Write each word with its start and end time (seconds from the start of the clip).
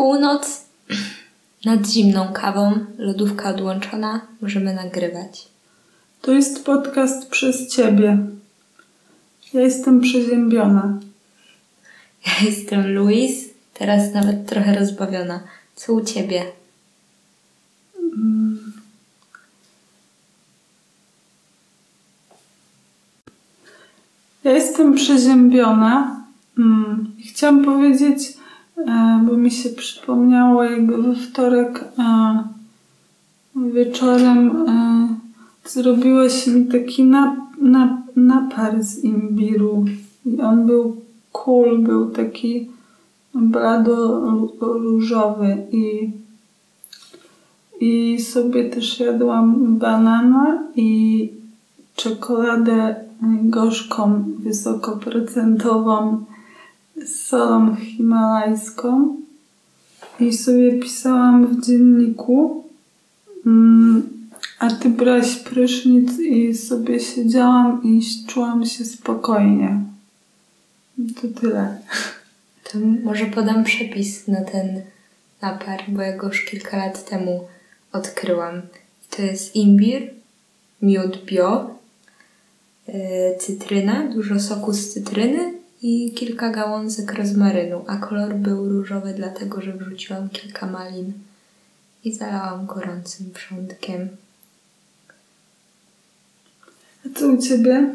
Północ 0.00 0.64
nad 1.64 1.86
zimną 1.88 2.32
kawą, 2.32 2.86
lodówka 2.98 3.48
odłączona, 3.50 4.20
możemy 4.40 4.74
nagrywać. 4.74 5.48
To 6.22 6.32
jest 6.32 6.64
podcast 6.64 7.28
przez 7.28 7.68
Ciebie. 7.68 8.18
Ja 9.52 9.60
jestem 9.60 10.00
przeziębiona. 10.00 10.98
Ja 12.26 12.32
jestem 12.46 12.94
Louise, 12.94 13.48
teraz 13.74 14.14
nawet 14.14 14.46
trochę 14.46 14.78
rozbawiona. 14.78 15.40
Co 15.76 15.92
u 15.92 16.04
Ciebie? 16.04 16.44
Ja 24.44 24.52
jestem 24.52 24.94
przeziębiona. 24.94 26.24
Mm, 26.58 27.12
Chciałam 27.28 27.64
powiedzieć, 27.64 28.39
bo 29.26 29.36
mi 29.36 29.50
się 29.50 29.70
przypomniało, 29.70 30.64
jak 30.64 30.96
we 30.96 31.14
wtorek 31.14 31.84
e, 31.98 32.42
wieczorem 33.56 34.68
e, 34.68 35.08
zrobiłeś 35.64 36.46
mi 36.46 36.66
taki 36.66 37.04
nap, 37.04 37.36
nap, 37.60 37.90
napar 38.16 38.82
z 38.82 39.04
imbiru. 39.04 39.84
I 40.26 40.40
on 40.40 40.66
był 40.66 40.96
cool, 41.32 41.78
był 41.78 42.10
taki 42.10 42.68
blado-różowy 43.34 45.56
i 45.72 46.10
i 47.80 48.20
sobie 48.20 48.70
też 48.70 49.00
jadłam 49.00 49.78
banana 49.78 50.62
i 50.76 51.32
czekoladę 51.96 52.94
gorzką, 53.42 54.24
wysokoprocentową 54.38 56.24
z 57.06 57.26
solą 57.26 57.76
himalajską. 57.76 59.16
I 60.20 60.32
sobie 60.32 60.72
pisałam 60.72 61.46
w 61.46 61.66
dzienniku, 61.66 62.64
mm, 63.46 64.08
a 64.58 64.70
ty 64.70 64.88
brałaś 64.88 65.36
prysznic 65.36 66.18
i 66.18 66.54
sobie 66.54 67.00
siedziałam 67.00 67.82
i 67.84 68.02
czułam 68.26 68.66
się 68.66 68.84
spokojnie. 68.84 69.80
To 71.22 71.40
tyle. 71.40 71.78
To 72.64 72.78
może 73.04 73.26
podam 73.26 73.64
przepis 73.64 74.28
na 74.28 74.44
ten 74.44 74.82
napar, 75.42 75.84
bo 75.88 76.02
ja 76.02 76.16
go 76.16 76.26
już 76.26 76.44
kilka 76.44 76.76
lat 76.76 77.10
temu 77.10 77.48
odkryłam. 77.92 78.62
To 79.10 79.22
jest 79.22 79.56
imbir, 79.56 80.10
miód 80.82 81.24
bio, 81.24 81.74
yy, 82.88 82.94
cytryna, 83.38 84.08
dużo 84.08 84.40
soku 84.40 84.72
z 84.72 84.92
cytryny 84.92 85.59
i 85.82 86.12
kilka 86.12 86.50
gałązek 86.50 87.12
rozmarynu, 87.12 87.84
a 87.86 87.96
kolor 87.96 88.34
był 88.34 88.68
różowy 88.68 89.14
dlatego, 89.14 89.60
że 89.60 89.72
wrzuciłam 89.72 90.28
kilka 90.28 90.66
malin 90.66 91.12
i 92.04 92.14
zalałam 92.14 92.66
gorącym 92.66 93.30
wrzątkiem. 93.32 94.08
A 97.06 97.18
co 97.18 97.28
u 97.28 97.38
ciebie? 97.38 97.94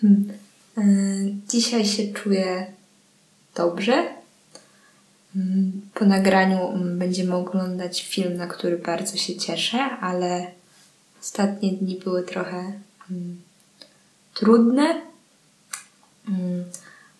Hmm. 0.00 0.28
Yy, 0.76 1.34
dzisiaj 1.48 1.86
się 1.86 2.12
czuję 2.12 2.66
dobrze. 3.54 4.18
Mm, 5.36 5.72
Po 5.94 6.04
nagraniu 6.04 6.68
mm, 6.68 6.98
będziemy 6.98 7.34
oglądać 7.34 8.02
film, 8.02 8.36
na 8.36 8.46
który 8.46 8.78
bardzo 8.78 9.16
się 9.16 9.36
cieszę, 9.36 9.78
ale 9.78 10.46
ostatnie 11.20 11.72
dni 11.72 11.96
były 12.04 12.22
trochę 12.22 12.72
mm, 13.10 13.40
trudne. 14.34 15.07
Mm, 16.28 16.64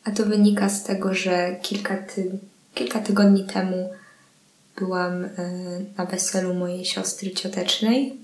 A 0.04 0.10
to 0.10 0.24
wynika 0.26 0.68
z 0.68 0.84
tego, 0.84 1.14
że 1.14 1.56
kilka, 1.62 1.96
ty- 1.96 2.38
kilka 2.74 3.00
tygodni 3.00 3.44
temu 3.46 3.90
byłam 4.76 5.24
e, 5.24 5.30
na 5.98 6.04
weselu 6.06 6.54
mojej 6.54 6.84
siostry 6.84 7.30
ciotecznej, 7.30 8.16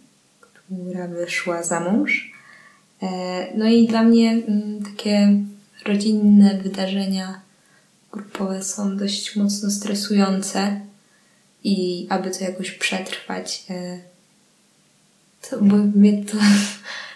która 0.61 1.09
wyszła 1.09 1.63
za 1.63 1.81
mąż. 1.81 2.33
E, 3.03 3.09
No 3.57 3.67
i 3.69 3.87
dla 3.89 4.03
mnie 4.03 4.31
mm, 4.31 4.83
takie 4.85 5.37
rodzinne 5.87 6.59
wydarzenia 6.63 7.41
grupowe 8.13 8.63
są 8.63 8.97
dość 8.97 9.37
mocno 9.37 9.71
stresujące 9.71 10.81
i 11.65 12.07
aby 12.11 12.31
to 12.31 12.45
jakoś 12.45 12.71
przetrwać, 12.71 13.65
e, 13.71 13.99
to 15.51 15.61
bo 15.61 15.77
mnie 15.77 16.25
to 16.25 16.37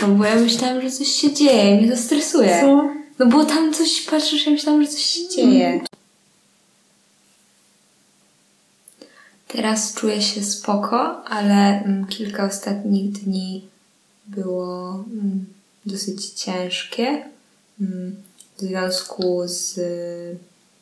to, 0.00 0.08
bo 0.08 0.24
ja 0.24 0.36
myślałam, 0.36 0.82
że 0.82 0.90
coś 0.90 1.08
się 1.08 1.32
dzieje, 1.32 1.76
mnie 1.76 1.90
to 1.90 1.96
stresuje. 1.96 2.60
Co? 2.60 2.90
No 3.18 3.26
bo 3.26 3.44
tam 3.44 3.72
coś 3.72 4.00
patrzysz, 4.00 4.46
ja 4.46 4.52
myślałam, 4.52 4.82
że 4.84 4.88
coś 4.88 5.02
się 5.02 5.28
dzieje. 5.28 5.80
Teraz 9.48 9.94
czuję 9.94 10.22
się 10.22 10.42
spoko, 10.42 11.24
ale 11.24 11.84
mm, 11.84 12.06
kilka 12.06 12.44
ostatnich 12.46 13.12
dni 13.12 13.68
było 14.26 14.92
mm, 15.12 15.46
dosyć 15.86 16.30
ciężkie 16.30 17.24
mm, 17.80 18.16
w 18.56 18.60
związku 18.60 19.42
z 19.44 19.78
y, 19.78 20.36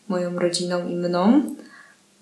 moją 0.09 0.39
rodziną 0.39 0.89
i 0.89 0.95
mną. 0.95 1.25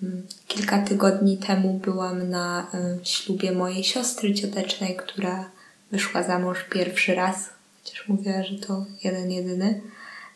Mm, 0.02 0.22
Kilka 0.48 0.78
tygodni 0.78 1.38
temu 1.38 1.80
byłam 1.84 2.30
na 2.30 2.66
y, 3.02 3.06
ślubie 3.06 3.52
mojej 3.52 3.84
siostry 3.84 4.34
ciotecznej, 4.34 4.96
która 4.96 5.50
wyszła 5.92 6.22
za 6.22 6.38
mąż 6.38 6.64
pierwszy 6.70 7.14
raz, 7.14 7.50
chociaż 7.82 8.08
mówiła, 8.08 8.42
że 8.42 8.58
to 8.58 8.86
jeden 9.04 9.30
jedyny. 9.30 9.80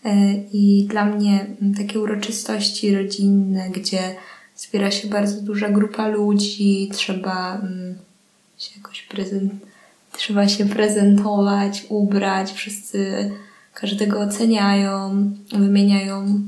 E, 0.05 0.35
I 0.53 0.87
dla 0.91 1.05
mnie 1.05 1.47
takie 1.77 2.01
uroczystości 2.01 2.95
rodzinne, 2.95 3.71
gdzie 3.71 4.17
zbiera 4.57 4.91
się 4.91 5.09
bardzo 5.09 5.41
duża 5.41 5.69
grupa 5.69 6.09
ludzi, 6.09 6.91
trzeba 6.93 7.61
się 8.59 8.71
jakoś 8.77 9.03
prezent, 9.03 9.53
trzeba 10.13 10.49
się 10.49 10.69
prezentować, 10.69 11.87
ubrać, 11.89 12.53
wszyscy 12.53 13.31
każdego 13.75 14.21
oceniają, 14.21 15.31
wymieniają 15.53 16.41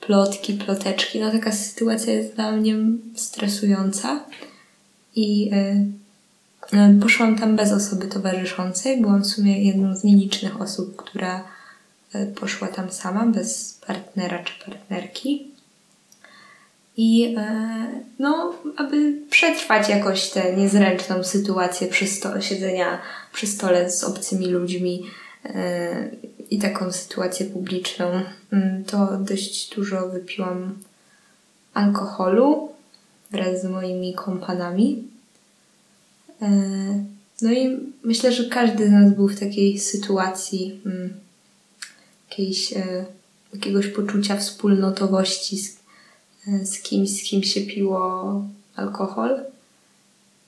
plotki, 0.00 0.54
ploteczki. 0.54 1.20
No 1.20 1.30
taka 1.30 1.52
sytuacja 1.52 2.12
jest 2.12 2.34
dla 2.34 2.52
mnie 2.52 2.76
stresująca 3.14 4.24
i 5.16 5.50
y, 5.54 6.01
poszłam 7.00 7.38
tam 7.38 7.56
bez 7.56 7.72
osoby 7.72 8.06
towarzyszącej. 8.06 9.00
Byłam 9.00 9.22
w 9.22 9.26
sumie 9.26 9.64
jedną 9.64 9.96
z 9.96 10.04
nielicznych 10.04 10.60
osób, 10.60 10.96
która 10.96 11.44
y, 12.14 12.26
poszła 12.26 12.68
tam 12.68 12.90
sama, 12.90 13.26
bez 13.26 13.78
partnera 13.86 14.38
czy 14.44 14.64
partnerki. 14.70 15.52
I 16.96 17.36
y, 17.38 18.02
no, 18.18 18.54
aby 18.76 19.14
przetrwać 19.30 19.88
jakoś 19.88 20.30
tę 20.30 20.56
niezręczną 20.56 21.24
sytuację 21.24 21.88
przy 21.88 22.06
sto- 22.06 22.40
siedzenia 22.40 22.98
przy 23.32 23.46
stole 23.46 23.90
z 23.90 24.04
obcymi 24.04 24.46
ludźmi 24.46 25.02
y, 25.46 25.50
i 26.50 26.58
taką 26.58 26.92
sytuację 26.92 27.46
publiczną, 27.46 28.06
y, 28.52 28.84
to 28.86 29.16
dość 29.16 29.74
dużo 29.74 30.08
wypiłam 30.08 30.78
alkoholu 31.74 32.72
wraz 33.30 33.62
z 33.62 33.64
moimi 33.64 34.14
kompanami. 34.14 35.11
E, 36.42 37.04
No 37.42 37.52
i 37.52 37.78
myślę, 38.04 38.32
że 38.32 38.44
każdy 38.44 38.88
z 38.88 38.90
nas 38.90 39.14
był 39.14 39.28
w 39.28 39.40
takiej 39.40 39.78
sytuacji 39.78 40.80
mm, 40.86 41.14
jakiejś, 42.30 42.72
e, 42.72 43.04
jakiegoś 43.54 43.88
poczucia 43.88 44.36
wspólnotowości 44.36 45.58
z, 45.58 45.76
e, 46.48 46.66
z 46.66 46.82
kimś, 46.82 47.10
z 47.10 47.22
kim 47.22 47.42
się 47.42 47.60
piło 47.60 48.44
alkohol. 48.76 49.40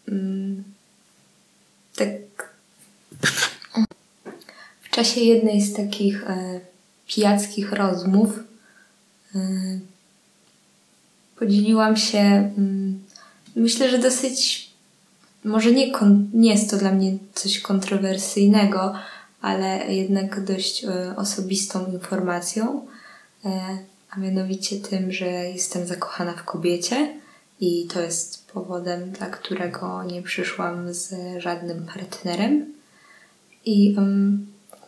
Mm, 0.09 0.65
Tak. 1.97 2.54
W 4.83 4.91
czasie 4.91 5.21
jednej 5.21 5.62
z 5.62 5.75
takich 5.75 6.25
pijackich 7.06 7.72
rozmów 7.72 8.38
podzieliłam 11.37 11.97
się, 11.97 12.18
mm, 12.59 13.03
myślę, 13.57 13.91
że 13.91 13.98
dosyć, 13.98 14.71
może 15.44 15.72
nie, 15.72 15.92
kon, 15.92 16.30
nie 16.34 16.50
jest 16.50 16.70
to 16.70 16.76
dla 16.76 16.92
mnie 16.92 17.18
coś 17.34 17.60
kontrowersyjnego, 17.60 18.94
ale 19.41 19.94
jednak 19.94 20.44
dość 20.44 20.84
e, 20.84 21.16
osobistą 21.16 21.92
informacją, 21.92 22.86
e, 23.44 23.78
a 24.10 24.20
mianowicie 24.20 24.76
tym, 24.76 25.12
że 25.12 25.26
jestem 25.26 25.86
zakochana 25.86 26.32
w 26.32 26.44
kobiecie 26.44 27.14
i 27.60 27.86
to 27.86 28.00
jest 28.00 28.46
powodem, 28.52 29.10
dla 29.10 29.26
którego 29.26 30.04
nie 30.04 30.22
przyszłam 30.22 30.94
z 30.94 31.14
żadnym 31.38 31.86
partnerem. 31.86 32.66
I 33.64 33.96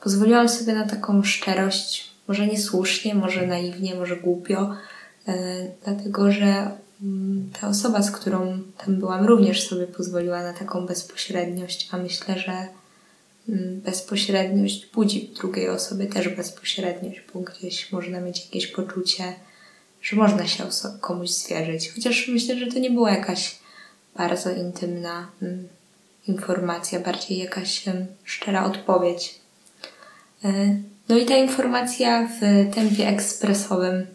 pozwoliłam 0.03 0.49
sobie 0.49 0.75
na 0.75 0.87
taką 0.87 1.23
szczerość, 1.23 2.11
może 2.29 2.47
niesłusznie, 2.47 3.15
może 3.15 3.47
naiwnie, 3.47 3.95
może 3.95 4.17
głupio, 4.17 4.75
e, 5.29 5.35
dlatego 5.85 6.33
że 6.33 6.71
ta 7.61 7.69
osoba, 7.69 8.03
z 8.03 8.11
którą 8.11 8.63
tam 8.85 8.97
byłam, 8.97 9.27
również 9.27 9.69
sobie 9.69 9.87
pozwoliła 9.87 10.43
na 10.43 10.53
taką 10.53 10.87
bezpośredniość, 10.87 11.89
a 11.93 11.97
myślę, 11.97 12.39
że 12.39 12.69
mm, 13.49 13.81
bezpośredniość 13.81 14.87
budzi 14.95 15.29
w 15.29 15.39
drugiej 15.39 15.69
osobie 15.69 16.07
też 16.07 16.29
bezpośredniość, 16.29 17.23
bo 17.35 17.41
gdzieś 17.41 17.93
można 17.93 18.21
mieć 18.21 18.45
jakieś 18.45 18.67
poczucie, 18.67 19.25
że 20.03 20.17
można 20.17 20.47
się 20.47 20.65
komuś 21.01 21.31
zwierzyć. 21.31 21.93
Chociaż 21.95 22.29
myślę, 22.29 22.59
że 22.59 22.67
to 22.67 22.79
nie 22.79 22.91
była 22.91 23.11
jakaś 23.11 23.59
bardzo 24.17 24.51
intymna 24.51 25.29
mm, 25.43 25.69
informacja, 26.29 27.01
bardziej 27.01 27.39
jakaś 27.39 27.85
szczera 28.25 28.65
odpowiedź. 28.65 29.41
E, 30.45 30.77
no 31.09 31.19
i 31.19 31.27
ta 31.27 31.37
informacja 31.37 32.29
w 32.29 32.41
tempie 32.75 33.09
ekspresowym 33.09 34.07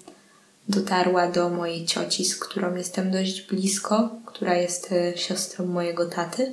dotarła 0.70 1.28
do 1.28 1.50
mojej 1.50 1.86
cioci, 1.86 2.26
z 2.26 2.36
którą 2.36 2.76
jestem 2.76 3.12
dość 3.12 3.42
blisko, 3.42 4.10
która 4.26 4.56
jest 4.56 4.92
e, 4.92 5.18
siostrą 5.18 5.66
mojego 5.66 6.06
taty. 6.06 6.52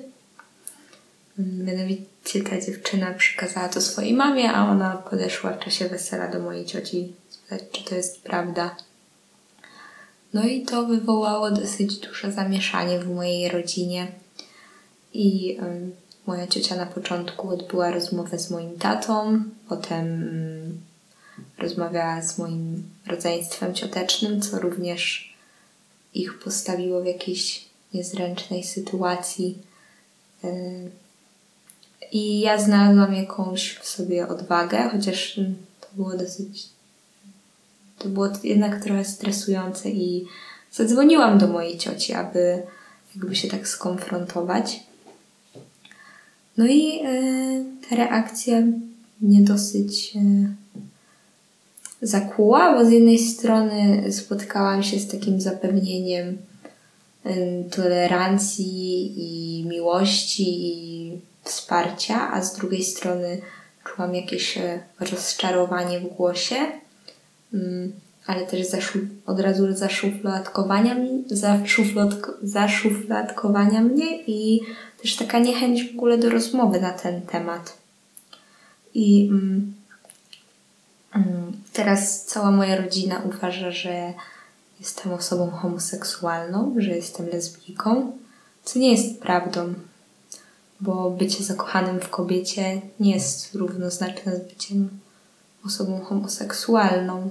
Mm, 1.38 1.64
mianowicie 1.64 2.42
ta 2.50 2.60
dziewczyna 2.60 3.14
przekazała 3.14 3.68
to 3.68 3.80
swojej 3.80 4.14
mamie, 4.14 4.52
a 4.52 4.70
ona 4.70 4.96
podeszła 4.96 5.52
w 5.52 5.64
czasie 5.64 5.88
wesela 5.88 6.28
do 6.28 6.38
mojej 6.38 6.66
cioci 6.66 7.12
spytać, 7.28 7.62
czy 7.72 7.84
to 7.84 7.94
jest 7.94 8.22
prawda. 8.22 8.76
No 10.34 10.44
i 10.44 10.62
to 10.62 10.86
wywołało 10.86 11.50
dosyć 11.50 11.96
duże 11.96 12.32
zamieszanie 12.32 12.98
w 12.98 13.14
mojej 13.14 13.48
rodzinie. 13.48 14.06
I 15.12 15.58
moja 16.26 16.46
ciocia 16.46 16.76
na 16.76 16.86
początku 16.86 17.48
odbyła 17.48 17.90
rozmowę 17.90 18.38
z 18.38 18.50
moim 18.50 18.78
tatą, 18.78 19.42
potem 19.68 20.04
um, 20.04 20.80
rozmawiała 21.58 22.22
z 22.22 22.38
moim 22.38 22.82
rodzeństwem 23.06 23.74
ciotecznym, 23.74 24.40
co 24.40 24.58
również 24.58 25.34
ich 26.14 26.38
postawiło 26.38 27.02
w 27.02 27.06
jakiejś 27.06 27.64
niezręcznej 27.94 28.64
sytuacji. 28.64 29.58
Y, 30.44 30.90
I 32.12 32.40
ja 32.40 32.58
znalazłam 32.58 33.14
jakąś 33.14 33.74
w 33.74 33.88
sobie 33.88 34.28
odwagę, 34.28 34.88
chociaż 34.92 35.40
to 35.80 35.86
było 35.92 36.16
dosyć. 36.16 36.68
To 37.98 38.08
było 38.08 38.28
jednak 38.44 38.84
trochę 38.84 39.04
stresujące 39.04 39.90
i 39.90 40.26
zadzwoniłam 40.72 41.38
do 41.38 41.48
mojej 41.48 41.78
cioci, 41.78 42.12
aby 42.12 42.62
jakby 43.14 43.36
się 43.36 43.48
tak 43.48 43.68
skonfrontować. 43.68 44.80
No 46.56 46.66
i 46.66 47.06
y, 47.06 47.64
ta 47.88 47.96
reakcja 47.96 48.62
mnie 49.20 49.40
dosyć 49.40 50.12
zakłuła, 52.02 52.78
bo 52.78 52.84
z 52.84 52.90
jednej 52.90 53.18
strony 53.18 54.04
spotkałam 54.12 54.82
się 54.82 54.98
z 54.98 55.08
takim 55.08 55.40
zapewnieniem 55.40 56.38
tolerancji 57.70 59.14
i 59.16 59.64
miłości 59.66 60.44
i 60.58 61.12
wsparcia, 61.44 62.32
a 62.32 62.42
z 62.42 62.56
drugiej 62.56 62.84
strony 62.84 63.40
czułam 63.84 64.14
jakieś 64.14 64.58
e, 64.58 64.80
rozczarowanie 65.00 66.00
w 66.00 66.16
głosie, 66.16 66.56
ale 68.26 68.46
też 68.46 68.92
od 69.26 69.40
razu 69.40 69.72
zaszufladkowania, 69.72 70.96
zaszufladkowania 72.42 73.80
mnie 73.80 74.22
i 74.26 74.60
też 75.02 75.16
taka 75.16 75.38
niechęć 75.38 75.84
w 75.84 75.94
ogóle 75.94 76.18
do 76.18 76.30
rozmowy 76.30 76.80
na 76.80 76.90
ten 76.90 77.22
temat. 77.22 77.78
I 78.94 79.30
Teraz 81.72 82.24
cała 82.24 82.50
moja 82.50 82.76
rodzina 82.76 83.22
uważa, 83.24 83.70
że 83.70 84.12
jestem 84.80 85.12
osobą 85.12 85.50
homoseksualną, 85.50 86.74
że 86.78 86.90
jestem 86.90 87.26
lesbijką, 87.26 88.12
co 88.64 88.78
nie 88.78 88.92
jest 88.92 89.20
prawdą, 89.20 89.74
bo 90.80 91.10
bycie 91.10 91.44
zakochanym 91.44 92.00
w 92.00 92.08
kobiecie 92.08 92.80
nie 93.00 93.14
jest 93.14 93.54
równoznaczne 93.54 94.36
z 94.36 94.48
byciem 94.48 94.88
osobą 95.66 96.00
homoseksualną. 96.00 97.30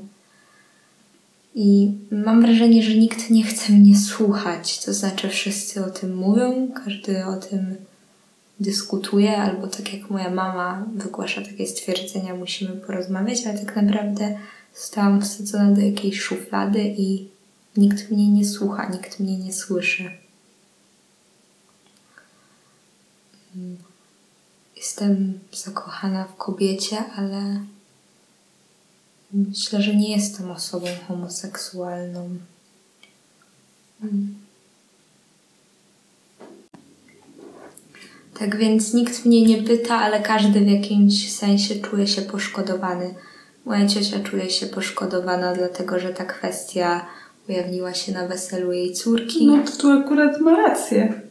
I 1.55 1.93
mam 2.11 2.41
wrażenie, 2.41 2.83
że 2.83 2.95
nikt 2.95 3.29
nie 3.29 3.43
chce 3.43 3.73
mnie 3.73 3.97
słuchać, 3.97 4.85
to 4.85 4.93
znaczy 4.93 5.29
wszyscy 5.29 5.85
o 5.85 5.89
tym 5.89 6.15
mówią, 6.15 6.71
każdy 6.85 7.25
o 7.25 7.35
tym 7.35 7.75
dyskutuje, 8.59 9.37
albo 9.37 9.67
tak 9.67 9.93
jak 9.93 10.09
moja 10.09 10.29
mama 10.29 10.85
wygłasza 10.95 11.41
takie 11.41 11.67
stwierdzenia, 11.67 12.35
musimy 12.35 12.71
porozmawiać, 12.73 13.47
ale 13.47 13.59
tak 13.59 13.75
naprawdę 13.75 14.39
zostałam 14.75 15.21
wsadzona 15.21 15.71
do 15.71 15.81
jakiejś 15.81 16.19
szuflady 16.19 16.79
i 16.97 17.27
nikt 17.77 18.11
mnie 18.11 18.31
nie 18.31 18.45
słucha, 18.45 18.89
nikt 18.89 19.19
mnie 19.19 19.37
nie 19.37 19.53
słyszy. 19.53 20.11
Jestem 24.75 25.39
zakochana 25.53 26.25
w 26.25 26.35
kobiecie, 26.35 26.97
ale 27.15 27.61
myślę, 29.33 29.81
że 29.81 29.95
nie 29.95 30.15
jestem 30.15 30.51
osobą 30.51 30.87
homoseksualną. 31.07 32.29
Tak 38.39 38.55
więc 38.55 38.93
nikt 38.93 39.25
mnie 39.25 39.45
nie 39.45 39.63
pyta, 39.63 39.95
ale 39.95 40.19
każdy 40.21 40.59
w 40.59 40.67
jakimś 40.67 41.33
sensie 41.33 41.75
czuje 41.75 42.07
się 42.07 42.21
poszkodowany. 42.21 43.13
Moja 43.65 43.87
ciocia 43.87 44.19
czuje 44.19 44.49
się 44.49 44.65
poszkodowana, 44.65 45.53
dlatego 45.55 45.99
że 45.99 46.09
ta 46.09 46.25
kwestia 46.25 47.05
ujawniła 47.49 47.93
się 47.93 48.11
na 48.11 48.27
weselu 48.27 48.71
jej 48.71 48.93
córki. 48.93 49.47
No 49.47 49.57
to 49.57 49.71
tu 49.81 49.91
akurat 49.91 50.41
ma 50.41 50.55
rację. 50.55 51.21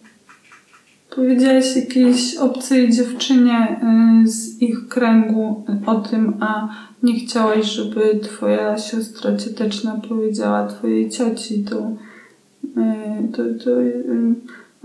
Powiedziałaś 1.17 1.76
jakiejś 1.76 2.37
obcej 2.37 2.93
dziewczynie 2.93 3.81
y, 4.25 4.29
z 4.29 4.62
ich 4.62 4.88
kręgu 4.88 5.64
o 5.87 5.94
tym, 5.94 6.37
a 6.41 6.69
nie 7.02 7.20
chciałaś, 7.20 7.67
żeby 7.67 8.20
twoja 8.23 8.79
siostra 8.79 9.37
cioteczna 9.37 10.00
powiedziała 10.09 10.67
twojej 10.67 11.11
cioci. 11.11 11.64
To, 11.64 11.76
y, 11.76 13.29
to, 13.32 13.64
to, 13.64 13.81
y, 13.81 14.35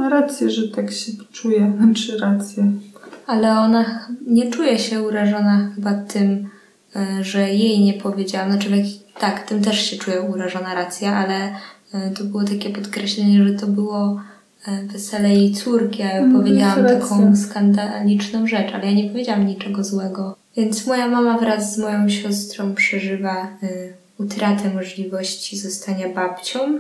ma 0.02 0.10
rację, 0.10 0.50
że 0.50 0.68
tak 0.68 0.92
się 0.92 1.12
czuje, 1.32 1.74
znaczy 1.78 2.18
rację. 2.18 2.72
Ale 3.28 3.60
ona 3.60 4.08
nie 4.28 4.52
czuje 4.52 4.80
się 4.80 5.02
urażona 5.02 5.72
chyba 5.76 5.94
tym, 5.94 6.50
e, 6.96 7.24
że 7.24 7.54
jej 7.54 7.80
nie 7.80 7.94
powiedziałam. 7.94 8.52
Znaczy, 8.52 8.84
tak, 9.20 9.48
tym 9.48 9.62
też 9.62 9.82
się 9.82 9.98
czuje 9.98 10.22
urażona 10.22 10.74
racja, 10.74 11.16
ale 11.16 11.56
e, 11.94 12.12
to 12.12 12.24
było 12.24 12.44
takie 12.44 12.70
podkreślenie, 12.70 13.44
że 13.44 13.54
to 13.54 13.68
było 13.68 14.22
e, 14.68 14.84
wesele 14.84 15.30
jej 15.30 15.54
córki, 15.54 16.04
a 16.04 16.06
ja 16.06 16.20
mm, 16.20 16.42
powiedziałam 16.42 16.86
taką 16.86 17.36
skandaliczną 17.36 18.48
rzecz, 18.48 18.74
ale 18.74 18.86
ja 18.86 18.92
nie 18.92 19.10
powiedziałam 19.10 19.48
niczego 19.48 19.84
złego. 19.84 20.36
Więc 20.58 20.88
moja 20.88 21.08
mama 21.08 21.38
wraz 21.38 21.76
z 21.76 21.78
moją 21.78 22.10
siostrą 22.10 22.76
przeżywa 22.76 23.48
utratę 24.18 24.74
możliwości 24.74 25.58
zostania 25.58 26.10
babcią. 26.10 26.80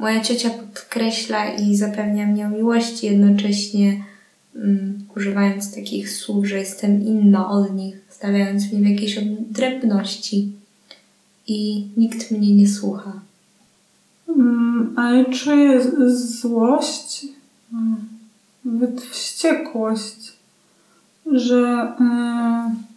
Moja 0.00 0.20
ciocia 0.20 0.50
podkreśla 0.50 1.54
i 1.54 1.76
zapewnia 1.76 2.26
mnie 2.26 2.46
o 2.46 2.50
miłości, 2.50 3.06
jednocześnie 3.06 4.04
um, 4.54 5.06
używając 5.16 5.74
takich 5.74 6.10
słów, 6.10 6.46
że 6.46 6.58
jestem 6.58 7.02
inna 7.02 7.50
od 7.50 7.74
nich, 7.74 7.96
stawiając 8.08 8.72
mnie 8.72 8.82
w 8.82 8.90
jakiejś 8.90 9.18
odrębności. 9.18 10.52
I 11.46 11.88
nikt 11.96 12.30
mnie 12.30 12.54
nie 12.54 12.68
słucha. 12.68 13.20
Um, 14.26 14.94
ale 14.96 15.24
czuję 15.24 15.80
złość, 16.40 17.26
nawet 18.64 19.00
wściekłość, 19.00 20.32
że. 21.32 21.92
Yy 22.00 22.89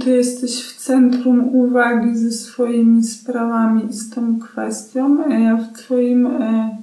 ty 0.00 0.10
jesteś 0.10 0.64
w 0.64 0.76
centrum 0.76 1.54
uwagi 1.54 2.16
ze 2.16 2.32
swoimi 2.32 3.04
sprawami 3.04 3.86
i 3.90 3.92
z 3.92 4.10
tą 4.10 4.40
kwestią, 4.40 5.24
a 5.24 5.34
ja 5.34 5.56
w 5.56 5.72
Twoim, 5.72 6.26
e, 6.26 6.78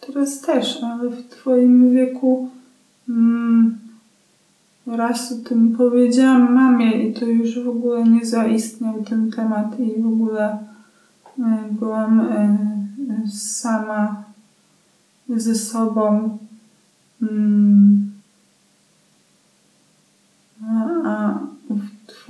teraz 0.00 0.40
też, 0.40 0.82
ale 0.82 1.10
w 1.10 1.28
Twoim 1.28 1.90
wieku 1.92 2.48
mm, 3.08 3.78
raz 4.86 5.32
o 5.32 5.48
tym 5.48 5.76
powiedziałam 5.76 6.54
mamie 6.54 7.08
i 7.08 7.14
to 7.14 7.24
już 7.26 7.58
w 7.58 7.68
ogóle 7.68 8.04
nie 8.04 8.26
zaistniał 8.26 9.02
ten 9.02 9.30
temat 9.30 9.80
i 9.80 10.02
w 10.02 10.06
ogóle 10.06 10.58
e, 11.38 11.68
byłam 11.70 12.20
e, 12.20 12.58
sama 13.32 14.24
ze 15.28 15.54
sobą. 15.54 16.38
Mm, 17.22 18.09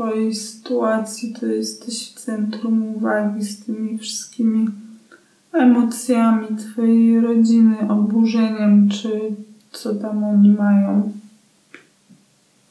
Twojej 0.01 0.35
sytuacji 0.35 1.35
to 1.41 1.47
jesteś 1.47 2.11
w 2.11 2.15
centrum 2.15 2.97
uwagi 2.97 3.45
z 3.45 3.65
tymi 3.65 3.99
wszystkimi 3.99 4.67
emocjami 5.53 6.47
Twojej 6.57 7.21
rodziny, 7.21 7.77
oburzeniem, 7.89 8.89
czy 8.89 9.21
co 9.73 9.95
tam 9.95 10.25
oni 10.25 10.53
mają. 10.53 11.13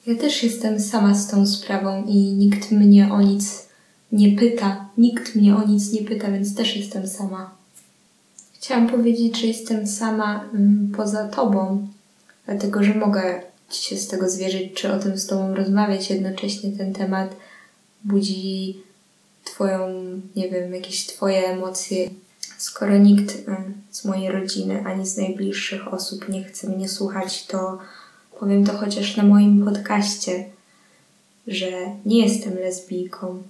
Ja 0.07 0.15
też 0.15 0.43
jestem 0.43 0.79
sama 0.79 1.13
z 1.13 1.27
tą 1.27 1.48
sprawą 1.48 2.05
i 2.05 2.17
nikt 2.17 2.71
mnie 2.71 3.13
o 3.13 3.21
nic 3.21 3.67
nie 4.12 4.38
pyta. 4.38 4.86
Nikt 4.98 5.36
mnie 5.36 5.55
o 5.55 5.67
nic 5.67 5.93
nie 5.93 6.01
pyta, 6.01 6.31
więc 6.31 6.55
też 6.55 6.77
jestem 6.77 7.07
sama. 7.07 7.51
Chciałam 8.53 8.88
powiedzieć, 8.88 9.41
że 9.41 9.48
jestem 9.48 9.88
sama 9.88 10.43
mm, 10.53 10.91
poza 10.98 11.27
Tobą, 11.27 11.88
dlatego 12.45 12.83
że 12.83 12.93
mogę 12.93 13.49
się 13.75 13.97
z 13.97 14.07
tego 14.07 14.29
zwierzyć, 14.29 14.73
czy 14.73 14.93
o 14.93 14.99
tym 14.99 15.17
z 15.17 15.27
Tobą 15.27 15.55
rozmawiać. 15.55 16.09
Jednocześnie 16.09 16.71
ten 16.71 16.93
temat 16.93 17.35
budzi 18.03 18.77
Twoją, 19.43 19.89
nie 20.35 20.49
wiem, 20.49 20.73
jakieś 20.73 21.05
Twoje 21.05 21.47
emocje. 21.47 22.09
Skoro 22.57 22.97
nikt 22.97 23.38
z 23.91 24.05
mojej 24.05 24.31
rodziny 24.31 24.83
ani 24.85 25.07
z 25.07 25.17
najbliższych 25.17 25.93
osób 25.93 26.29
nie 26.29 26.43
chce 26.43 26.69
mnie 26.69 26.89
słuchać, 26.89 27.45
to 27.45 27.79
powiem 28.39 28.65
to 28.65 28.77
chociaż 28.77 29.17
na 29.17 29.23
moim 29.23 29.65
podcaście, 29.65 30.45
że 31.47 31.71
nie 32.05 32.27
jestem 32.27 32.55
lesbijką. 32.55 33.43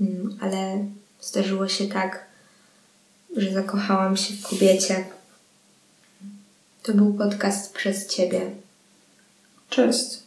Mm, 0.00 0.38
ale 0.40 0.84
zdarzyło 1.20 1.68
się 1.68 1.86
tak, 1.86 2.26
że 3.36 3.52
zakochałam 3.52 4.16
się 4.16 4.34
w 4.34 4.48
kobiecie. 4.48 5.04
To 6.82 6.94
był 6.94 7.14
podcast 7.14 7.74
przez 7.74 8.06
Ciebie. 8.06 8.50
Cześć. 9.76 10.25